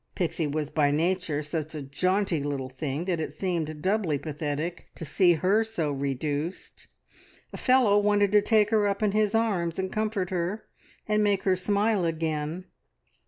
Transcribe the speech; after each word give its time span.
Pixie 0.15 0.47
was 0.47 0.71
by 0.71 0.89
nature 0.89 1.43
such 1.43 1.75
a 1.75 1.81
jaunty 1.83 2.41
little 2.41 2.69
thing 2.69 3.05
that 3.05 3.19
it 3.19 3.35
seemed 3.35 3.83
doubly 3.83 4.17
pathetic 4.17 4.87
to 4.95 5.05
see 5.05 5.33
her 5.33 5.63
so 5.63 5.91
reduced. 5.91 6.87
A 7.53 7.57
fellow 7.57 7.99
wanted 7.99 8.31
to 8.31 8.41
take 8.41 8.71
her 8.71 8.87
up 8.87 9.03
in 9.03 9.11
his 9.11 9.35
arms, 9.35 9.77
and 9.77 9.91
comfort 9.93 10.31
her, 10.31 10.63
and 11.07 11.23
make 11.23 11.43
her 11.43 11.55
smile 11.55 12.03
again. 12.03 12.65